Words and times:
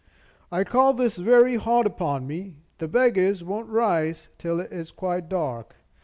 "I 0.51 0.63
call 0.63 0.93
this 0.95 1.17
very 1.17 1.57
hard 1.57 1.85
upon 1.85 2.25
me. 2.25 2.55
The 2.79 2.87
beggars 2.87 3.43
won't 3.43 3.69
rise 3.69 4.29
till 4.39 4.59
it 4.59 4.71
is 4.71 4.89
quite 4.91 5.29
dark. 5.29 5.75